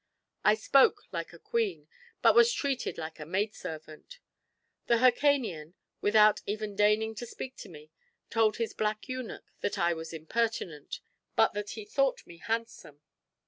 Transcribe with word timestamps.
I 0.43 0.55
spoke 0.55 1.03
like 1.11 1.31
a 1.31 1.37
queen, 1.37 1.87
but 2.23 2.33
was 2.33 2.51
treated 2.51 2.97
like 2.97 3.19
a 3.19 3.23
maidservant. 3.27 4.17
The 4.87 4.97
Hircanian, 4.97 5.75
without 6.01 6.41
even 6.47 6.75
deigning 6.75 7.13
to 7.13 7.27
speak 7.27 7.55
to 7.57 7.69
me, 7.69 7.91
told 8.31 8.57
his 8.57 8.73
black 8.73 9.07
eunuch 9.07 9.45
that 9.59 9.77
I 9.77 9.93
was 9.93 10.11
impertinent, 10.11 11.01
but 11.35 11.53
that 11.53 11.69
he 11.77 11.85
thought 11.85 12.25
me 12.25 12.39
handsome. 12.39 13.01